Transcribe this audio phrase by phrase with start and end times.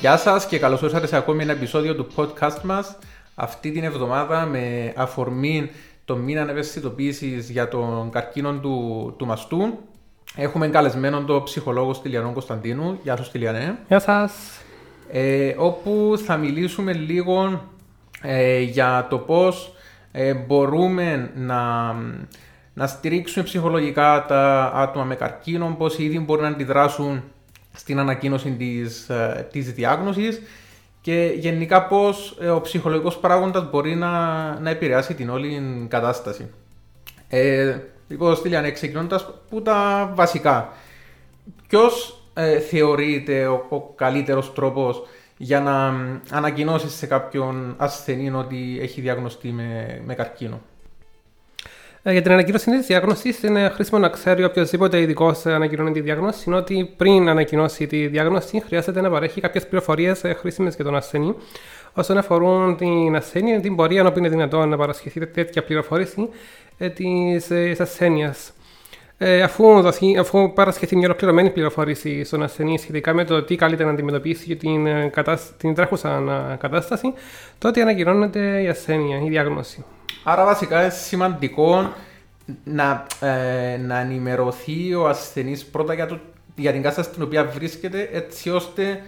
[0.00, 2.98] Γεια σας και καλώς ήρθατε σε ακόμη ένα επεισόδιο του podcast μας.
[3.34, 5.70] Αυτή την εβδομάδα με αφορμή
[6.04, 9.78] το μήνα ευαισθητοποίησης για τον καρκίνο του, του μαστού.
[10.36, 12.98] Έχουμε καλεσμένο τον ψυχολόγο Στυλιανό Κωνσταντίνου.
[13.02, 13.78] Γεια σου Στυλιανέ.
[13.88, 14.32] Γεια σας.
[15.10, 17.62] Ε, όπου θα μιλήσουμε λίγο
[18.22, 19.72] ε, για το πώς
[20.12, 21.92] ε, μπορούμε να,
[22.74, 27.22] να στηρίξουμε ψυχολογικά τα άτομα με καρκίνο, πώς ήδη μπορούν να αντιδράσουν
[27.72, 30.42] στην ανακοίνωση της, ε, της διάγνωσης
[31.00, 34.10] και γενικά πώς ε, ο ψυχολογικός παράγοντας μπορεί να,
[34.60, 36.50] να επηρεάσει την όλη κατάσταση.
[37.28, 37.76] Ε,
[38.08, 40.72] λοιπόν, Στυλιανέ, ξεκινώντας που τα βασικά;
[41.68, 45.02] Ποιος ε, θεωρείται ο, ο καλύτερος τρόπος
[45.36, 45.94] για να
[46.30, 50.60] ανακοινώσεις σε κάποιον ασθενή ότι έχει διαγνωστεί με, με καρκίνο;
[52.04, 56.44] Ε, για την ανακοίνωση της διάγνωση, είναι χρήσιμο να ξέρει οποιοδήποτε ειδικό ανακοινώνει τη διάγνωση
[56.46, 61.34] είναι ότι πριν ανακοινώσει τη διάγνωση χρειάζεται να παρέχει κάποιες πληροφορίες χρήσιμες για τον ασθενή
[61.92, 66.28] όσον αφορούν την ασθένεια, την πορεία, όπου είναι δυνατόν να παρασχεθεί τέτοια πληροφόρηση
[66.78, 68.52] ε, της ασθένειας.
[69.18, 73.88] Ε, αφού, δοθεί, αφού παρασχεθεί μια ολοκληρωμένη πληροφόρηση στον ασθενή σχετικά με το τι καλύτερα
[73.88, 74.86] να αντιμετωπίσει την,
[75.56, 76.22] την τρέχουσα
[76.60, 77.12] κατάσταση,
[77.58, 79.84] τότε ανακοινώνεται η ασθένεια, η διάγνωση.
[80.24, 81.92] Άρα βασικά είναι σημαντικό
[82.64, 86.18] να, ε, να ενημερωθεί ο ασθενής πρώτα για, το,
[86.54, 89.02] για την κατάσταση στην οποία βρίσκεται, έτσι ώστε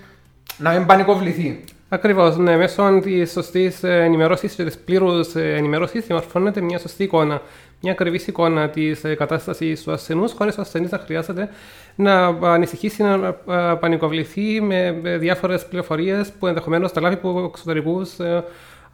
[0.58, 1.64] να μην πανικοβληθεί.
[1.88, 2.56] Ακριβώς, ναι.
[2.56, 7.42] Μέσω της σωστής ενημέρωση και της πλήρους ενημέρωσης διαμορφώνεται μια σωστή εικόνα,
[7.80, 11.48] μια ακριβής εικόνα της κατάστασης του ασθενούς, χωρίς ο ασθενής να χρειάζεται
[11.94, 13.32] να ανησυχήσει, να
[13.76, 18.16] πανικοβληθεί με διάφορες πληροφορίες που ενδεχομένως τα λάβει από εξωτερικούς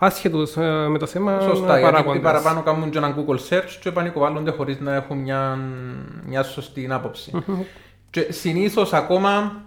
[0.03, 0.47] άσχετου
[0.89, 1.41] με το θέμα.
[1.41, 5.59] Σωστά, γιατί παραπάνω κάνουν και ένα Google search και πανικοβάλλονται χωρίς να έχουν μια,
[6.27, 7.33] μια σωστή άποψη.
[8.11, 9.62] και συνήθως ακόμα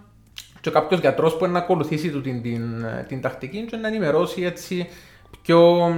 [0.60, 4.88] και κάποιος γιατρός που να ακολουθήσει του την, την, την, τακτική και να ενημερώσει έτσι
[5.42, 5.92] πιο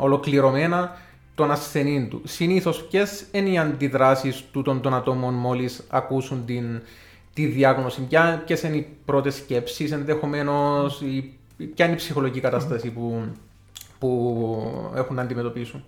[0.00, 0.96] ολοκληρωμένα
[1.34, 2.22] τον ασθενή του.
[2.24, 6.82] Συνήθως, ποιες είναι οι αντιδράσεις των, των ατόμων μόλις ακούσουν την,
[7.34, 8.08] τη διάγνωση,
[8.44, 11.02] ποιες είναι οι πρώτες σκέψεις, ενδεχομένως,
[11.74, 13.22] ποια είναι η ψυχολογική κατάσταση που,
[13.98, 15.84] που έχουν να αντιμετωπίσουν.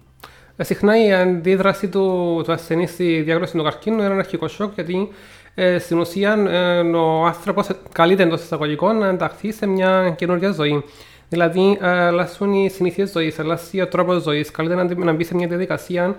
[0.57, 4.75] Ε, συχνά η αντίδραση του, του ασθενή στη διάγνωση του καρκίνου είναι ένα αρχικό σοκ
[4.75, 5.09] γιατί
[5.55, 10.85] ε, στην ουσία ε, ο άνθρωπος καλείται εντός εισαγωγικών να ενταχθεί σε μια καινούργια ζωή.
[11.29, 14.51] Δηλαδή, ε, αλλάσουν οι συνήθειες ζωής, αλλάζει ο τρόπος ζωής.
[14.51, 16.17] Καλείται να, να μπει σε μια διαδικασία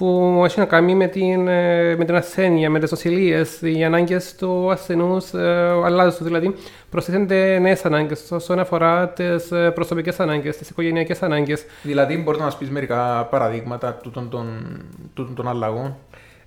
[0.00, 3.44] που έχει να κάνει με την, ε, με την ασθένεια, με τις οσυλίε.
[3.60, 5.40] Οι ανάγκες του ασθενούς ε,
[5.84, 6.26] αλλάζουν.
[6.26, 6.54] Δηλαδή,
[6.90, 11.64] προσθέτονται νέες ανάγκες όσον αφορά τις προσωπικές ανάγκες, τις οικογενειακές ανάγκες.
[11.82, 14.46] Δηλαδή, μπορείς να μας πεις μερικά παραδείγματα τούτων των,
[15.14, 15.96] τούτων των αλλαγών;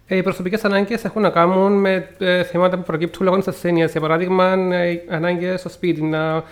[0.08, 3.92] Ε, οι προσωπικές ανάγκες έχουν να κάνουν με ε, θέματα που προκύπτουν λόγω της ασθένειας.
[3.92, 6.44] Για παράδειγμα, ε, ανάγκες στο σπίτι, να ε,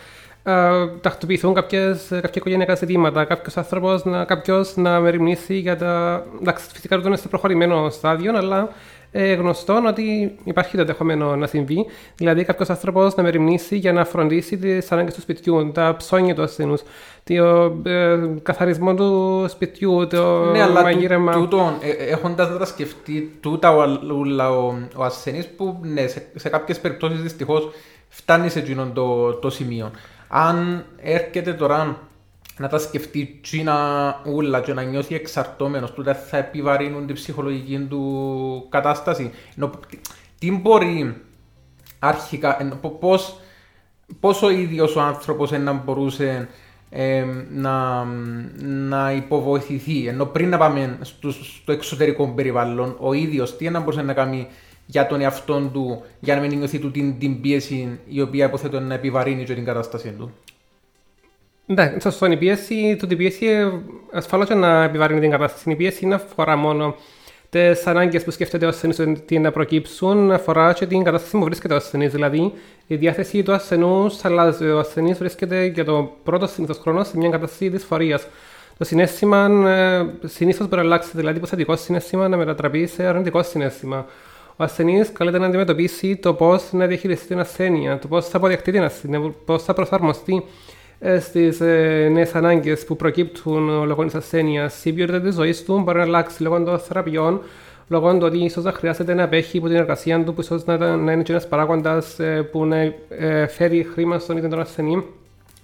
[1.02, 3.25] τακτοποιηθούν κάποιες, κάποια οικογενειακά ζητήματα.
[3.25, 6.24] Κάποιος άνθρωπος να, κάποιος να μεριμνήσει για τα.
[6.41, 8.69] Εντάξει, φυσικά δεν είναι στο προχωρημένο στάδιο, αλλά
[9.12, 11.85] ε, γνωστό ότι υπάρχει το ενδεχομένο να συμβεί.
[12.16, 16.41] Δηλαδή, κάποιος άνθρωπος να μεριμνήσει για να φροντίσει τις ανάγκες του σπιτιού, τα ψώνια του
[16.41, 16.81] ασθενούς,
[17.24, 21.31] το ε, καθαρισμό του σπιτιού, το ναι, αλλά μαγείρεμα.
[21.31, 26.80] Τούτο, ε, έχοντας τα σκεφτεί τούτα ο, ο, ο ασθενής που ναι, σε, σε κάποιες
[26.80, 27.69] περιπτώσεις δυστυχώς
[28.07, 29.91] φτάνει σε εκείνο το, το σημείο.
[30.34, 31.97] Αν έρχεται τώρα
[32.58, 38.68] να τα σκεφτεί τσίνα ούλα και να νιώθει εξαρτώμενος, τότε θα επιβαρύνουν την ψυχολογική του
[38.69, 39.31] κατάσταση.
[40.40, 41.22] τι μπορεί
[42.00, 43.40] αρχικά, πώς,
[44.19, 46.50] πώς ο ίδιος ο άνθρωπος να μπορούσε
[46.90, 48.03] ε, να,
[48.63, 54.02] να υποβοηθηθεί, ενώ πριν να πάμε στο, στο εξωτερικό περιβάλλον, ο ίδιος τι να μπορούσε
[54.02, 54.48] να κάνει
[54.91, 58.79] για τον εαυτό του, για να μην νιώθει του την, την πίεση η οποία υποθέτω
[58.79, 60.31] να επιβαρύνει και την κατάσταση του.
[61.66, 62.25] Ναι, σωστό.
[62.25, 63.47] Η πίεση, το πίεση
[64.12, 65.72] ασφαλώς και να επιβαρύνει την κατάσταση.
[65.72, 66.96] Η πίεση είναι αφορά μόνο
[67.50, 71.74] τις ανάγκες που σκέφτεται ο ασθενής ότι να προκύψουν, αφορά και την κατάσταση που βρίσκεται
[71.74, 72.12] ο ασθενής.
[72.12, 72.53] Δηλαδή,
[72.88, 74.69] η διάθεση του ασθενού αλλάζει.
[74.69, 78.27] Ο ασθενής βρίσκεται για το πρώτο συνήθως χρόνο σε μια κατάσταση δυσφορίας.
[78.77, 83.44] Το συνέστημα ε, συνήθως μπορεί να αλλάξει, δηλαδή, το θετικό συνέστημα να μετατραπεί σε αρνητικό
[83.44, 84.06] συνέστημα
[84.62, 88.72] ο ασθενής καλείται να αντιμετωπίσει το πώς να διαχειριστεί την ασθένεια, το πώς θα αποδεχτεί
[88.72, 90.44] την ασθένεια, πώς θα προσαρμοστεί
[91.00, 94.86] ε, στις ε, νέες ανάγκες που προκύπτουν λόγω της ασθένειας.
[94.86, 97.42] Η ποιότητα της ζωής του μπορεί να αλλάξει λόγω των θεραπείων,
[97.88, 100.78] λόγω του ότι ίσως να χρειάζεται να απέχει από την εργασία του, που ίσως να,
[100.78, 102.94] να είναι ένας παράγοντας ε, που να
[103.48, 105.04] φέρει χρήμα στον ίδιο τον ασθενή.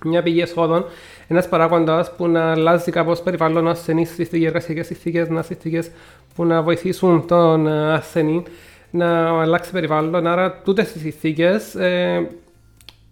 [0.06, 0.86] Μια πηγή εσόδων,
[1.28, 5.84] ένας παράγοντας που να αλλάζει κάπως περιβάλλον ασθενής στις εργασιακές συνθήκε, να συνθήκε
[6.36, 8.44] που να βοηθήσουν τον ασθενή
[8.92, 10.28] να αλλάξει περιβάλλον.
[10.28, 12.28] Άρα, τούτες τι συνθήκες ε,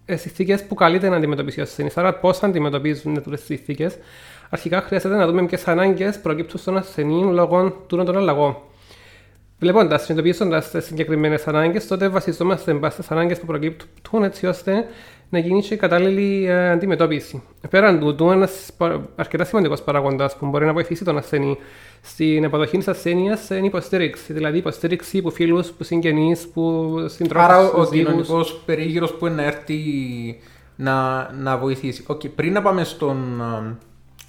[0.06, 1.96] ε, συνθήκες που καλείται να αντιμετωπίσει ο ασθενής.
[1.96, 3.98] Άρα, πώς αντιμετωπίζουν αυτέ τις συνθήκες.
[4.50, 8.56] Αρχικά, χρειάζεται να δούμε ποιες ανάγκες προκύπτουν στον ασθενή λόγω του των αλλαγών.
[9.58, 14.86] Βλέποντα, συνειδητοποιώντα τις συγκεκριμένες ανάγκες, τότε βασιζόμαστε στι ανάγκες που προκύπτουν έτσι ώστε
[15.28, 17.42] να γίνει και κατάλληλη ε, αντιμετώπιση.
[17.70, 18.70] Πέραν τούτου, ένας
[19.16, 21.58] αρκετά σημαντικός παράγοντας που μπορεί να βοηθήσει τον ασθενή
[22.00, 24.32] στην αποδοχή της ασθένειας είναι η υποστήριξη.
[24.32, 27.48] Δηλαδή, υποστήριξη που φίλους, που συγγενείς, που συντρόφους.
[27.48, 29.80] Άρα, ο κοινωνικός περίγυρος που είναι να έρθει
[30.76, 32.04] να, να βοηθήσει.
[32.08, 33.42] Okay, πριν να πάμε στον,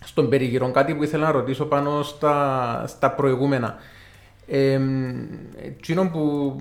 [0.03, 3.75] στον περίγυρο, κάτι που ήθελα να ρωτήσω πάνω στα, στα προηγούμενα.
[4.47, 4.79] Ε,
[6.11, 6.55] που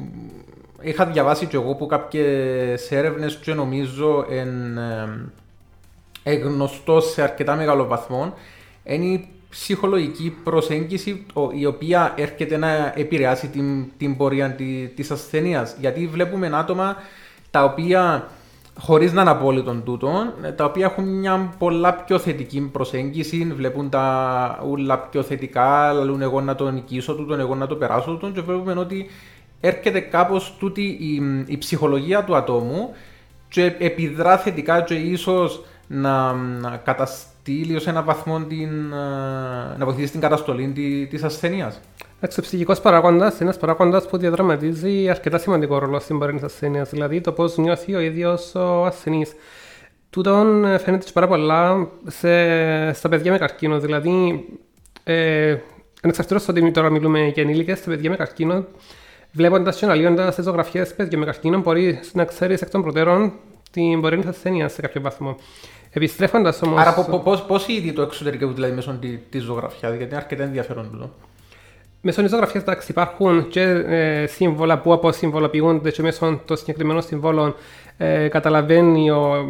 [0.80, 4.78] είχα διαβάσει και εγώ που κάποιες έρευνες και νομίζω εν,
[6.22, 8.34] ε, γνωστό σε αρκετά μεγάλο βαθμό
[8.84, 11.26] είναι η ψυχολογική προσέγγιση
[11.58, 15.76] η οποία έρχεται να επηρεάσει την, την πορεία τη, της ασθενείας.
[15.80, 16.96] Γιατί βλέπουμε άτομα
[17.50, 18.28] τα οποία
[18.78, 24.64] χωρίς να είναι απόλυτο τούτο, τα οποία έχουν μια πολλά πιο θετική προσέγγιση, βλέπουν τα
[24.68, 28.40] ούλα πιο θετικά, λαλούν εγώ να το νικήσω τούτον, εγώ να το περάσω τούτον και
[28.40, 29.06] βλέπουμε ότι
[29.60, 32.94] έρχεται κάπως τούτη η, η ψυχολογία του ατόμου
[33.48, 38.88] και επιδρά θετικά και ίσως να, να καταστήλει ως ένα βαθμό την,
[39.78, 40.72] να βοηθήσει την καταστολή
[41.10, 41.80] της ασθενείας.
[42.20, 46.82] Ο ψυχικός παράγοντας είναι ένας παράγοντας που διαδραματίζει αρκετά σημαντικό ρόλο στην πορεία της ασθένεια,
[46.82, 49.32] δηλαδή το πώς νιώθει ο ίδιος ο ασθενής.
[50.10, 53.80] Τούτον φαίνεται πάρα πολλά σε, στα παιδιά με καρκίνο.
[53.80, 54.44] Δηλαδή,
[55.04, 55.56] ε,
[56.02, 58.64] ανεξαρτήτως ότι τώρα μιλούμε για ενήλικες, στα παιδιά με καρκίνο,
[59.36, 63.32] Βλέποντας και αναλύοντας τις ζωγραφιές παιδιά με καρκίνο, μπορεί να ξέρεις εκ των προτέρων
[63.70, 65.36] την πορεία τη ασθένεια σε κάποιο βαθμό.
[65.90, 66.80] Επιστρέφοντας όμως.
[66.80, 66.94] Άρα,
[67.46, 68.98] πώς ήδη το εξωτερικό δηλαδή μέσω
[69.30, 71.10] της ζωγραφιάς, γιατί είναι αρκετά ενδιαφέρον τούτο.
[72.08, 77.54] Μέσω τη ζωγραφιά υπάρχουν και ε, σύμβολα που αποσυμβολοποιούνται και μέσω των συγκεκριμένων συμβόλων
[77.96, 79.46] ε, καταλαβαίνει ο,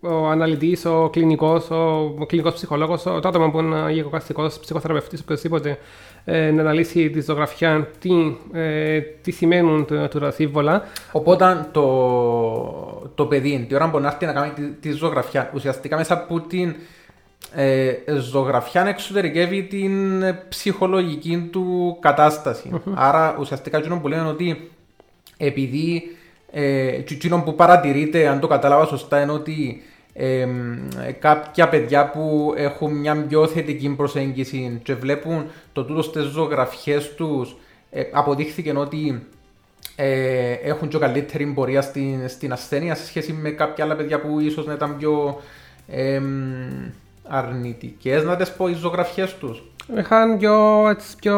[0.00, 5.78] ο αναλυτής, ο κλινικός, ο, ο κλινικός ψυχολόγος, το άτομο που είναι γεκοκαστικό ψυχοθεραπευτής, οποιοδήποτε
[6.24, 8.10] ε, να αναλύσει τη ζωγραφιά τι,
[8.52, 9.86] ε, τι σημαίνουν
[10.20, 10.82] τα σύμβολα.
[11.12, 15.96] Οπότε το, το παιδί, την ώρα που να έρθει να κάνει τη, τη ζωγραφιά, ουσιαστικά
[15.96, 16.74] μέσα από την
[17.54, 22.70] ε, ζωγραφιά εξωτερικεύει την ψυχολογική του κατάσταση.
[22.72, 22.92] Mm-hmm.
[22.94, 24.70] Άρα ουσιαστικά εκείνο που λένε ότι
[25.36, 26.02] επειδή
[26.52, 29.82] ε, εκείνο που παρατηρείται, αν το κατάλαβα σωστά, είναι ότι
[30.12, 30.46] ε,
[31.18, 37.56] κάποια παιδιά που έχουν μια πιο θετική προσέγγιση και βλέπουν το τούτο στις ζωγραφιές τους
[37.90, 39.26] ε, αποδείχθηκε ότι
[39.96, 44.40] ε, έχουν πιο καλύτερη πορεία στην, στην ασθένεια σε σχέση με κάποια άλλα παιδιά που
[44.40, 45.40] ίσως να ήταν πιο
[45.88, 46.20] ε,
[47.30, 49.62] αρνητικές, να τις πω, οι ζωγραφιές τους.
[49.98, 51.36] Είχαν πιο, έτσι, πιο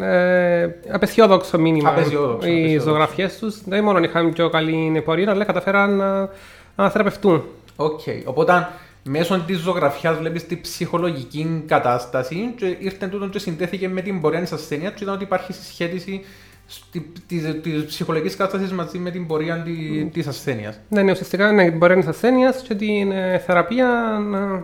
[0.00, 3.62] ε, αισιόδοξο μήνυμα αισιόδοξο, οι ζωγραφιές τους.
[3.64, 6.28] Δεν μόνο είχαν πιο καλή πορεία, αλλά καταφέραν να,
[6.76, 7.44] να θεραπευτούν.
[7.76, 8.00] OK.
[8.06, 8.22] Okay.
[8.24, 8.68] Οπότε
[9.02, 14.40] μέσω της ζωγραφιάς βλέπεις τη ψυχολογική κατάσταση και ήρθε τούτο και συνδέθηκε με την πορεία
[14.40, 16.24] της ασθένειας και είδαν ότι υπάρχει συσχέτιση
[17.26, 17.40] τη
[17.86, 19.62] ψυχολογικής κατάσταση μαζί με την πορεία
[20.12, 20.28] της mm.
[20.28, 20.78] ασθένειας.
[20.88, 24.18] Ναι, ναι, ουσιαστικά είναι την πορεία της ασθένειας και την ε, θεραπεία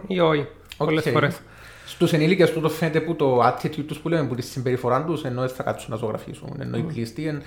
[0.07, 0.47] ή όχι.
[0.77, 0.87] Okay.
[0.87, 1.41] Πολλές φορές.
[1.87, 5.49] Στους ενήλικες τούτο φαίνεται που το attitude τους που λέμε, που τη συμπεριφορά τους, ενώ
[5.49, 7.41] θα κάτσουν να ζωγραφίσουν, ενώ οι πλήστοι,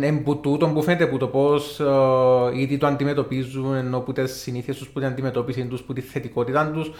[0.00, 4.32] εν που τούτο που φαίνεται που το πώς ε, ήδη το αντιμετωπίζουν, ενώ που τις
[4.32, 6.90] συνήθειες τους, που την αντιμετώπιση τους, που τη θετικότητα τους,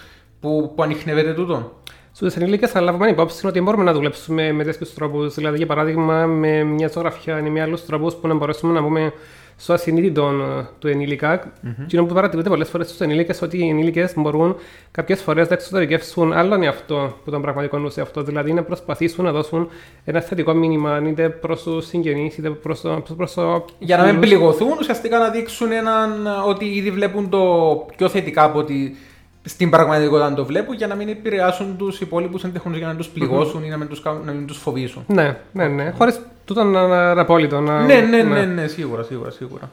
[0.41, 1.81] που, που ανοιχνεύεται τούτο.
[2.15, 5.35] Στους ενήλικες θα λάβουμε υπόψη ότι μπορούμε να δουλέψουμε με τέτοιους τρόπους.
[5.35, 9.13] Δηλαδή, για παράδειγμα, με μια ζωγραφιά ή με άλλους τρόπους που να μπορέσουμε να πούμε
[9.57, 10.27] στο ασυνείδητο
[10.59, 11.43] ε, του ενήλικα.
[11.43, 11.85] Mm-hmm.
[11.87, 14.57] Και που παρατηρείται πολλές φορές στους ενήλικες ότι οι ενήλικες μπορούν
[14.91, 18.23] κάποιες φορές να εξωτερικεύσουν άλλον εαυτό που τον πραγματικό του εαυτό.
[18.23, 19.69] Δηλαδή να προσπαθήσουν να δώσουν
[20.05, 23.65] ένα θετικό μήνυμα είτε προς τους συγγενείς είτε προς το, προς το.
[23.79, 27.41] Για να μην πληγωθούν, ουσιαστικά να δείξουν έναν ότι ήδη βλέπουν το
[27.97, 28.97] πιο θετικά από ότι
[29.45, 33.09] στην πραγματικότητα να το βλέπουν για να μην επηρεάσουν τους υπόλοιπους ενδεχομένω για να τους
[33.09, 33.67] πληγώσουν mm-hmm.
[33.67, 35.05] ή να μην τους να μην τους φοβήσουν.
[35.07, 35.91] Ναι, ναι, ναι.
[35.91, 37.61] Χωρίς τούτο να είναι απόλυτο.
[37.61, 37.85] Να...
[37.85, 39.71] Ναι, ναι, ναι, ναι, σίγουρα, σίγουρα, σίγουρα.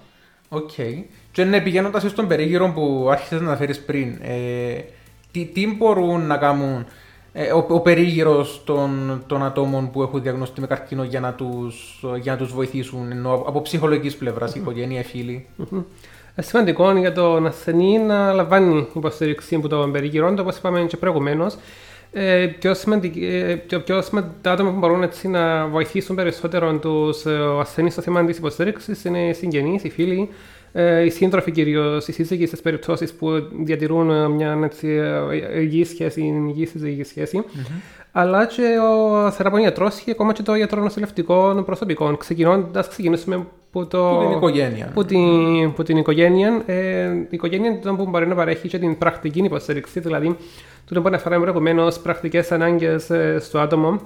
[0.50, 0.70] OK.
[0.78, 1.04] Okay.
[1.32, 4.80] Και ναι, πηγαίνοντας στον περίγυρο που άρχισες να αναφέρεις πριν, ε,
[5.32, 6.86] τι, τι μπορούν να κάνουν
[7.34, 12.04] ε, ο, ο περίγυρος των, των ατόμων που έχουν διαγνωστεί με καρκίνο για να τους
[12.22, 14.58] για να τους βοηθήσουν ενώ από ψυχολογικής πλευράς, mm-hmm.
[14.60, 15.84] οικογένεια, φίλοι; Mm-hmm.
[16.38, 21.58] Σημαντικό για τον ασθενή να λαμβάνει υποστήριξη από τον περίγυρο, όπως είπαμε και προηγουμένως.
[22.12, 22.76] Ε, πιο,
[23.68, 28.26] πιο, πιο σημαντικά άτομα που μπορούν έτσι, να βοηθήσουν περισσότερο τους ε, ασθενεί στο θέμα
[28.26, 30.30] της υποστήριξης είναι οι συγγενείς, οι φίλοι,
[30.72, 33.30] ε, οι σύντροφοι κυρίως, οι σύζυγοι στις περιπτώσεις που
[33.64, 37.44] διατηρούν ε, μια έτσι, ε, υγιή σχέση, υγιή συζυγική σχέση.
[37.46, 37.82] Mm-hmm.
[38.12, 42.18] Αλλά και ο θεραπευτικό γιατρό και ακόμα και το γιατρό νοσηλευτικό προσωπικό.
[42.18, 44.92] Ξεκινώντας, ξεκινήσουμε που, το, Που την οικογένεια.
[44.94, 46.64] Που την, που την οικογένεια.
[46.66, 50.38] Ε, η οικογένεια είναι το που μπορεί να παρέχει και την πρακτική υποστήριξη, δηλαδή
[50.86, 54.00] τούτο που αναφέραμε προηγουμένως πρακτικές ανάγκες στο άτομο.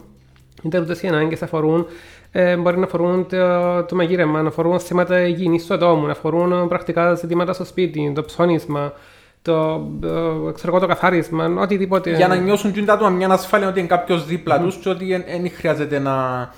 [0.63, 1.85] Είτε αυτέ οι ανάγκες αφορούν,
[2.31, 6.67] ε, μπορεί να αφορούν το, το μαγείρεμα, να αφορούν θέματα υγιεινής του ατόμου, να αφορούν
[6.67, 8.93] πρακτικά ζητήματα στο σπίτι, το ψώνισμα,
[9.41, 12.15] το, ε, ξέρω εγώ, το καθάρισμα, οτιδήποτε.
[12.15, 15.05] Για να νιώσουν και τα άτομα μια ασφάλεια ότι είναι κάποιος δίπλα τους και ότι
[15.05, 16.49] δεν χρειάζεται να, α,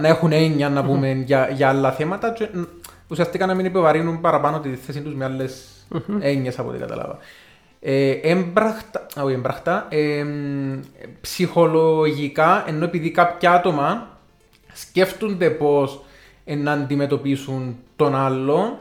[0.00, 2.30] να έχουν έννοια να πούμε για, για άλλα θέματα.
[2.32, 2.68] Και, ν-
[3.08, 5.64] ουσιαστικά να μην επιβαρύνουν παραπάνω τη θέση τους με άλλες
[6.20, 7.18] έννοιες από ό,τι κατάλαβα.
[7.80, 10.80] Ε, έμπραχτα, α, όχι έμπραχτα, ε, μ,
[11.20, 14.08] ψυχολογικά, ενώ επειδή κάποια άτομα
[14.72, 16.04] σκέφτονται πώς
[16.44, 18.78] ε, να αντιμετωπίσουν τον άλλο,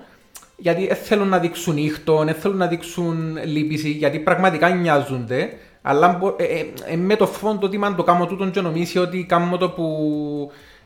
[0.57, 5.50] γιατί δεν θέλουν να δείξουν ήχτο, δεν θέλουν να δείξουν λύπηση, γιατί πραγματικά νοιάζονται,
[5.81, 8.98] αλλά μπο- ε, ε, ε, με το φόντο ότι αν το κάνω τούτον και νομίσει
[8.98, 9.86] ότι κάνω το που,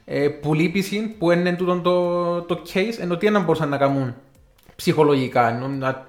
[0.06, 4.14] ε, που λύπηση, που είναι τούτον το, το case, ενώ τι να μπορούσαν να κάνουν
[4.76, 6.06] ψυχολογικά, ενώ να,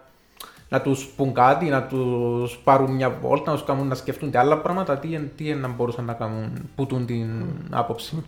[0.69, 4.59] να τους πούν κάτι, να τους πάρουν μια βόλτα, να τους κάνουν να σκεφτούν άλλα
[4.59, 7.29] πράγματα, τι, εν- τι εν να μπορούσαν να κάνουν που τούν την
[7.71, 8.25] άποψη.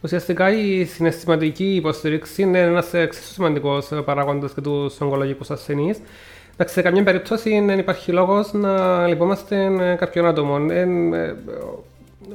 [0.00, 6.00] Ουσιαστικά η συναισθηματική υποστήριξη είναι ένας εξίσου σημαντικός παράγοντας για τους ογκολογικούς ασθενείς.
[6.52, 10.66] Εντάξει, σε καμία περίπτωση δεν υπάρχει λόγος να λυπόμαστε κάποιον άτομο.
[10.70, 11.34] Ε, ε,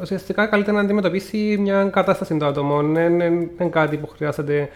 [0.02, 2.82] ουσιαστικά καλύτερα να αντιμετωπίσει μια κατάσταση του άτομο.
[2.82, 4.70] Δεν είναι κάτι που χρειάζεται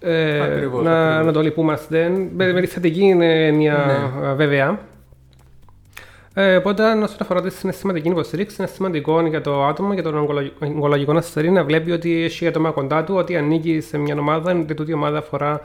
[0.00, 1.26] ε, Ακριβώς, να, ακριβώς.
[1.26, 2.08] να το λυπούμαστε.
[2.36, 4.32] Με, με τη θετική έννοια Ναι.
[4.32, 4.78] βέβαια.
[6.34, 10.52] Ε, οπότε, όσον αφορά τη συναισθηματική υποστήριξη, είναι σημαντικό για το άτομο, για τον ογκολογ-
[10.62, 14.74] ογκολογικό ασθενή, να βλέπει ότι έχει άτομα κοντά του, ότι ανήκει σε μια ομάδα, είτε
[14.74, 15.60] τούτη ομάδα αφορά α,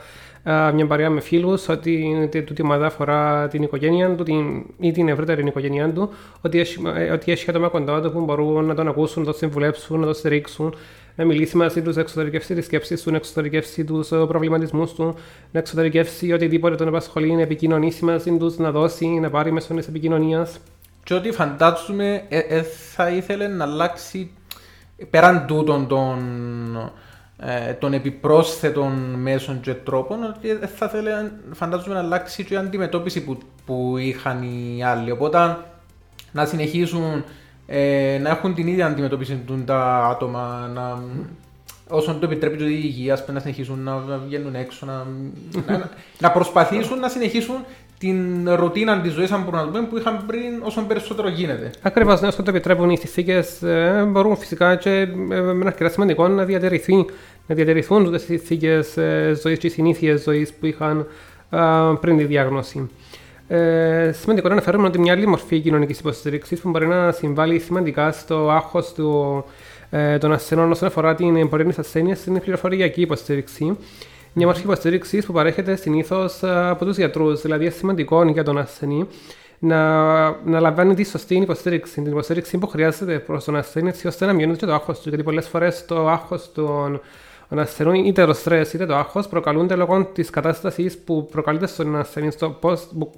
[0.74, 5.08] μια παρέα με φίλους, ότι είτε τούτη ομάδα αφορά την οικογένεια του την, ή την
[5.10, 6.10] ευρύτερη οικογένειά του,
[6.42, 9.38] ότι έχει, ε, ότι έχει άτομα κοντά του που μπορούν να τον ακούσουν, να τον
[9.38, 10.76] συμβουλέψουν, να τον στηρίξουν,
[11.16, 15.16] να μιλήσει μαζί τους, να εξωτερικεύσει τις σκέψεις του, να εξωτερικεύσει τους προβληματισμούς του,
[15.52, 19.86] να εξωτερικεύσει οτιδήποτε τον απασχολεί, να επικοινωνήσει μαζί τους, να δώσει, να πάρει μέσω τη
[19.90, 20.60] επικοινωνίας.
[21.04, 24.32] Και ότι φαντάζομαι ε, ε, θα ήθελε να αλλάξει
[25.10, 26.20] πέραν τούτων των,
[26.76, 26.92] ε,
[27.80, 31.12] των επιπρόσθετων μέσων και τρόπων ότι ε, θα ήθελε
[31.54, 35.12] φαντάζομαι να αλλάξει και η αντιμετώπιση που, που είχαν οι άλλοι.
[35.12, 35.58] Οπότε
[36.32, 37.24] να συνεχίσουν
[37.68, 41.04] ε, να έχουν την ίδια αντιμετώπιση του τα άτομα, να,
[41.88, 45.06] όσον το επιτρέπει και η υγεία, ας πούμε, να συνεχίσουν να να βγαίνουν έξω, να,
[45.68, 45.90] να,
[46.20, 47.66] να προσπαθήσουν να συνεχίσουν
[48.06, 51.72] την ρουτίνα της ζωής, αν μπορούμε να το πούμε, που είχαν πριν όσο περισσότερο γίνεται.
[51.82, 53.44] Ακριβώς, ναι, όσο το επιτρέπουν οι συνθήκε,
[54.08, 56.96] μπορούν φυσικά και ε, με ένα αρκετά σημαντικό να, διατηρηθεί,
[57.48, 58.80] να διατηρηθούν τι συνθήκε
[59.42, 61.08] ζωή και οι συνήθειες ζωής που είχαν
[61.50, 62.90] α, πριν τη διάγνωση.
[63.48, 67.60] Ε, σημαντικό είναι να αναφέρουμε ότι μια άλλη μορφή κοινωνικής υποστήριξης που μπορεί να συμβάλλει
[67.60, 69.44] σημαντικά στο άγχος του,
[69.90, 73.78] ε, των ασθενών όσον αφορά την πορεία της ασθένειας είναι η πληροφοριακή υποστήριξη.
[74.38, 79.08] Μια μορφή υποστήριξης που παρέχεται συνήθως από τους γιατρούς, δηλαδή είναι σημαντικό για τον ασθενή
[79.60, 84.26] να, να λαμβάνει τη σωστή υποστήριξη, την υποστήριξη που χρειάζεται προς τον ασθενή, έτσι ώστε
[84.26, 85.10] να μειώνεται και το άγχος του.
[85.10, 87.02] Γιατί πολλές φορές το άγχος των,
[87.50, 91.96] των ασθενών, είτε το στρες είτε το άγχος, προκαλούνται λόγω της κατάστασης που προκαλείται στον
[91.96, 93.12] ασθενή, στο, πώς, που-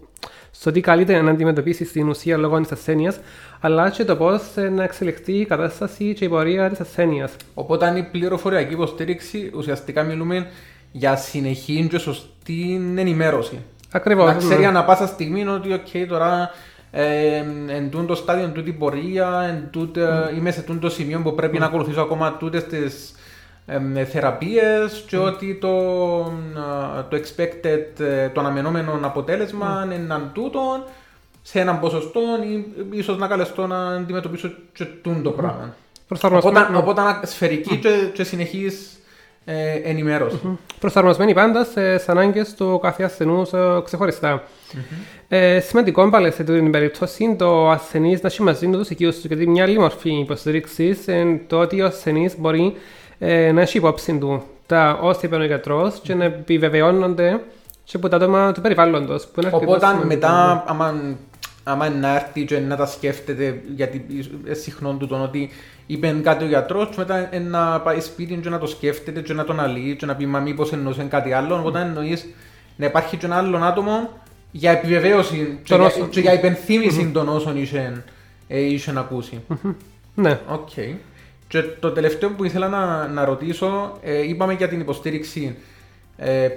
[0.51, 3.19] στο τι καλείται να αντιμετωπίσει στην ουσία λόγω της ασθένειας,
[3.59, 4.41] αλλά και το πώς
[4.75, 7.35] να εξελιχθεί η κατάσταση και η πορεία της ασθένειας.
[7.53, 10.47] Οπότε, αν η πληροφοριακή υποστήριξη ουσιαστικά μιλούμε
[10.97, 13.59] για συνεχή και σωστή ενημέρωση.
[13.91, 14.25] Ακριβώς.
[14.25, 16.49] Να ξέρει ανά πάσα στιγμή ότι, οκ, τώρα
[16.91, 21.59] ε, εν τούτο στάδιο, εν τούτη πορεία, εν τούτο, είμαι σε τούτο σημείο που πρέπει
[21.59, 23.15] να ακολουθήσω ακόμα τούτες τις
[23.65, 25.67] ε, θεραπείες και ότι το,
[26.99, 30.83] ε, το expected, ε, το αναμενόμενο αποτέλεσμα είναι έναν τούτο
[31.41, 35.75] σε έναν ποσοστό ή ίσως να καλεστώ να αντιμετωπίσω και τούτο πράγμα.
[36.07, 36.77] Προσαρμοσμένο.
[36.77, 38.96] Οπότε, οπότε σφαιρική και, και συνεχής
[39.49, 40.57] ε, ενημέρωση.
[40.79, 44.43] προσαρμοσμένοι πάντα στις ανάγκες του κάθε ασθενού ε, ξεχωριστά.
[45.27, 49.25] Ε, σημαντικό πάλι σε αυτή την περίπτωση το ασθενής να έχει μαζί τους οικείους τους,
[49.25, 52.73] γιατί μια άλλη μορφή υποστήριξης είναι το ότι ο ασθενής μπορεί
[53.19, 57.39] ε, να έχει υπόψη του τα όσα είπε ο γιατρός και να επιβεβαιώνονται
[57.83, 59.27] και από τα άτομα του περιβάλλοντος.
[59.51, 61.17] Οπότε μετά, άμα,
[61.67, 65.49] άμα να έρθει και να τα σκέφτεται, γιατί είναι συχνό του τον ότι
[65.85, 69.33] είπε κάτι ο γιατρός, και μετά ε, να πάει σπίτι και να το σκέφτεται και
[69.33, 71.55] να τον αλύει και να πει Μα μήπως εννοούσε κάτι άλλο.
[71.55, 72.25] Οπότε εννοείς
[72.75, 74.09] να υπάρχει και ένα άλλο άτομο
[74.51, 78.03] για επιβεβαίωση και, Των για, όσων- και για υπενθύμηση των όσων είχε,
[78.47, 79.41] ε, είχε ακούσει.
[80.15, 80.39] Ναι.
[80.47, 80.69] Οκ.
[81.47, 85.61] Και το τελευταίο που ήθελα να, να ρωτήσω, ε, είπαμε για την υποστήριξη ε,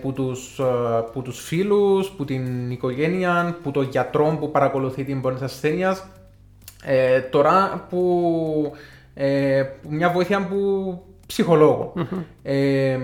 [0.02, 0.64] που, τους, ε,
[1.12, 6.06] που τους φίλους, που την οικογένεια, που το γιατρό που παρακολουθεί την πορεία της ασθένειας.
[6.84, 8.72] Ε, τώρα που,
[9.14, 11.92] ε, που μια βοήθεια που ψυχολόγο.
[12.42, 12.98] Ε,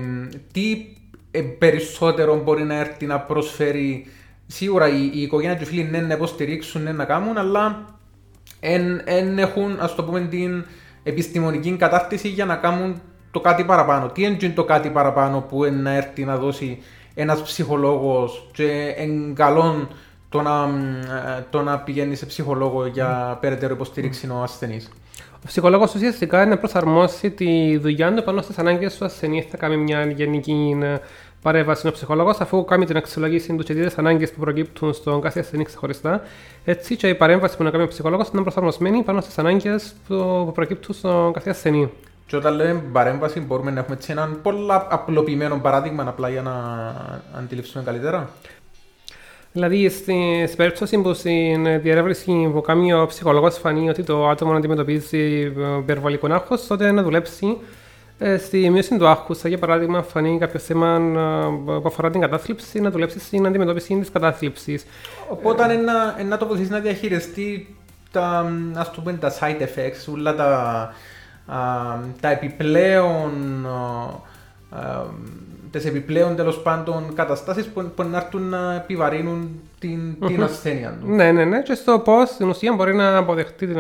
[0.53, 0.87] τι
[1.31, 4.07] ε, περισσότερο μπορεί να έρθει να προσφέρει.
[4.47, 7.85] Σίγουρα η, η οικογένεια και οι φίλοι ναι, να υποστηρίξουν, ναι, να κάνουν, αλλά
[9.05, 10.65] δεν έχουν, ας το πούμε, την
[11.03, 13.01] επιστημονική κατάρτιση για να κάνουν
[13.37, 14.09] το κάτι παραπάνω.
[14.09, 16.83] Τι είναι το κάτι παραπάνω που είναι να έρθει να δώσει
[17.15, 19.89] ένας ψυχολόγος και εν καλό
[20.29, 20.69] το να,
[21.51, 23.41] το να πηγαίνει σε ψυχολόγο για mm.
[23.41, 24.91] περαιτέρω υποστήριξη ο ασθενής.
[25.33, 29.47] Ο ψυχολόγος ουσιαστικά είναι να προσαρμόσει τη δουλειά του πάνω στις ανάγκες του ασθενή.
[29.51, 30.97] Θα κάνει μια γενική ε,
[31.43, 35.41] παρέμβαση ο ψυχολόγος, αφού κάνει την αξιολόγηση του και τις ανάγκες που προκύπτουν στον κάθε
[35.41, 36.23] ασθενή ξεχωριστά.
[36.65, 40.51] Έτσι και η παρέμβαση που να κάνει ο ψυχολόγος είναι προσαρμοσμένη πάνω στις ανάγκες που
[40.55, 41.91] προκύπτουν στον κάθε ασθενή.
[42.27, 46.53] Και όταν λέμε παρέμβαση, μπορούμε να έχουμε έναν πολύ απλοποιημένο παράδειγμα απλά για να
[47.39, 48.31] αντιληφθούμε καλύτερα.
[49.53, 55.53] Δηλαδή, στην περίπτωση που στην διερεύνηση που κάνει ο ψυχολόγος φανεί ότι το άτομο αντιμετωπίζει
[55.79, 57.59] υπερβολικό άγχος, τότε να δουλέψει
[58.19, 59.45] ε, στη μείωση του άγχους.
[59.45, 64.11] Για παράδειγμα, φανεί κάποιος θέμα ε, που αφορά την κατάθλιψη, να δουλέψει στην αντιμετώπιση της
[64.11, 64.87] κατάθλιψης.
[65.29, 67.77] Οπότε, ε, να, να το βοηθήσει να διαχειριστεί
[68.11, 70.93] τα, ας πούμε, τα side effects, όλα τα, α,
[72.21, 73.67] τα επιπλέον
[75.71, 81.07] τις επιπλέον τέλος πάντων καταστάσεις που, που να έρθουν να επιβαρύνουν την, την ασθένεια του.
[81.09, 81.63] Ναι, ναι, ναι.
[81.63, 83.79] Και στο πώς στην ουσία μπορεί να αποδεχτεί την,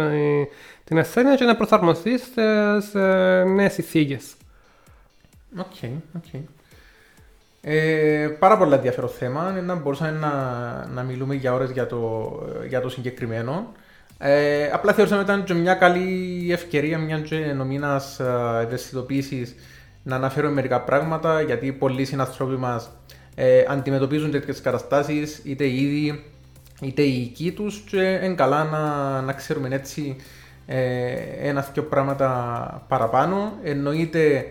[0.85, 4.35] την ασθένεια και να προσαρμοστεί σε νέες συνθήκες.
[5.59, 6.40] OK, OK.
[7.61, 9.50] Ε, πάρα πολύ ενδιαφέρον θέμα.
[9.50, 10.32] Να μπορούσαμε να,
[10.94, 12.32] να μιλούμε για ώρες για το,
[12.68, 13.73] για το συγκεκριμένο.
[14.18, 18.21] Ε, απλά θεωρούσαμε ότι ήταν και μια καλή ευκαιρία, μια και εν ο μήνας
[18.62, 19.54] ευαισθητοποίησης
[20.02, 22.90] να αναφέρω μερικά πράγματα γιατί πολλοί συνανθρώποι μας
[23.35, 26.25] ε, αντιμετωπίζουν τέτοιες καταστάσεις είτε ήδη
[26.80, 30.16] είτε οι οικοί τους και είναι καλά να, να ξέρουμε έτσι
[30.66, 31.12] ε,
[31.49, 33.52] ένα-δυο πράγματα παραπάνω.
[33.62, 34.44] Εννοείται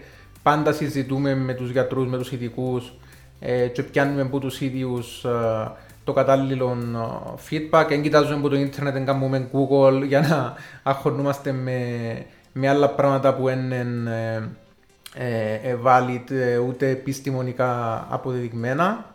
[0.43, 2.93] πάντα συζητούμε με τους γιατρούς, με τους ειδικούς
[3.39, 5.71] ε, και πιάνουμε από τους ίδιους ε,
[6.05, 7.85] το κατάλληλο ε, feedback.
[7.89, 11.79] Δεν κοιτάζουμε από το ίντερνετ, δεν κάνουμε Google για να αγχωνούμαστε με,
[12.53, 13.85] με άλλα πράγματα που είναι
[15.13, 19.13] ε, valid ε, ούτε επιστημονικά αποδεδειγμένα.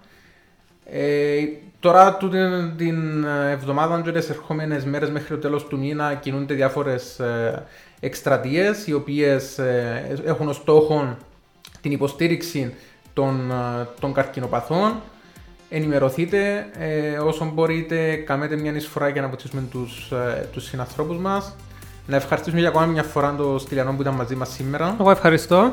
[0.92, 1.42] Ε,
[1.80, 2.38] τώρα τούτη
[2.76, 7.64] την εβδομάδα και τις ερχόμενες μέρες μέχρι το τέλος του μήνα κινούνται διάφορες ε,
[8.00, 11.16] εκστρατείες οι οποίες ε, έχουν ως στόχο
[11.80, 12.74] την υποστήριξη
[13.12, 15.00] των, ε, των καρκινοπαθών.
[15.72, 21.56] Ενημερωθείτε ε, όσο μπορείτε, κάνετε μια εισφορά για να βοηθήσουμε τους, ε, τους συνανθρώπους μας.
[22.06, 24.96] Να ευχαριστήσουμε για ακόμα μια φορά τον Στυλιανό που ήταν μαζί μας σήμερα.
[25.00, 25.72] Εγώ ευχαριστώ.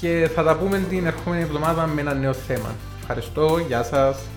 [0.00, 2.74] Και θα τα πούμε την ερχόμενη εβδομάδα με ένα νέο θέμα.
[3.00, 4.35] Ευχαριστώ, γεια σας.